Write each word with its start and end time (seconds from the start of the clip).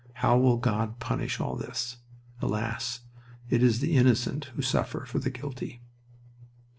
How 0.13 0.35
will 0.35 0.57
God 0.57 0.97
punish 0.99 1.39
all 1.39 1.55
this? 1.55 1.97
Alas! 2.41 3.01
it 3.51 3.61
is 3.61 3.81
the 3.81 3.95
innocent 3.95 4.45
who 4.55 4.63
suffer 4.63 5.05
for 5.05 5.19
the 5.19 5.29
guilty." 5.29 5.83